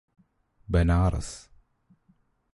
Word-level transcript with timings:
Banaras 0.69 1.35